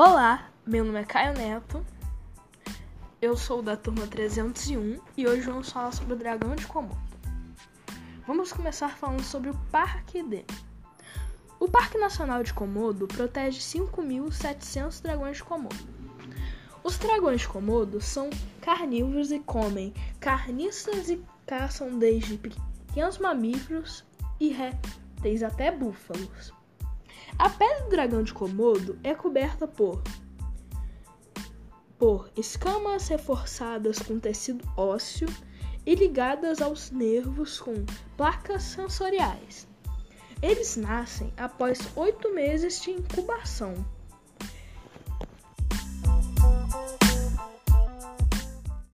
Olá, 0.00 0.48
meu 0.64 0.84
nome 0.84 1.00
é 1.00 1.04
Caio 1.04 1.36
Neto, 1.36 1.84
eu 3.20 3.36
sou 3.36 3.60
da 3.60 3.76
turma 3.76 4.06
301 4.06 5.00
e 5.16 5.26
hoje 5.26 5.40
vamos 5.40 5.72
falar 5.72 5.90
sobre 5.90 6.12
o 6.12 6.16
dragão 6.16 6.54
de 6.54 6.68
Komodo. 6.68 6.96
Vamos 8.24 8.52
começar 8.52 8.96
falando 8.96 9.24
sobre 9.24 9.50
o 9.50 9.58
Parque 9.72 10.22
D. 10.22 10.44
O 11.58 11.68
Parque 11.68 11.98
Nacional 11.98 12.44
de 12.44 12.54
Komodo 12.54 13.08
protege 13.08 13.58
5.700 13.58 15.02
dragões 15.02 15.38
de 15.38 15.42
Komodo. 15.42 15.88
Os 16.84 16.96
dragões 16.96 17.40
de 17.40 17.48
Komodo 17.48 18.00
são 18.00 18.30
carnívoros 18.60 19.32
e 19.32 19.40
comem 19.40 19.92
carniças 20.20 21.10
e 21.10 21.20
caçam 21.44 21.98
desde 21.98 22.38
pequenos 22.38 23.18
mamíferos 23.18 24.04
e 24.38 24.50
répteis 24.50 25.42
até 25.42 25.72
búfalos. 25.72 26.56
A 27.38 27.50
pele 27.50 27.82
do 27.82 27.90
dragão 27.90 28.22
de 28.22 28.32
Komodo 28.32 28.98
é 29.02 29.14
coberta 29.14 29.66
por 29.66 30.02
por 31.98 32.30
escamas 32.36 33.08
reforçadas 33.08 33.98
com 33.98 34.20
tecido 34.20 34.64
ósseo 34.76 35.28
e 35.84 35.94
ligadas 35.94 36.62
aos 36.62 36.90
nervos 36.90 37.58
com 37.58 37.74
placas 38.16 38.62
sensoriais. 38.62 39.66
Eles 40.40 40.76
nascem 40.76 41.32
após 41.36 41.80
oito 41.96 42.32
meses 42.32 42.80
de 42.80 42.92
incubação. 42.92 43.74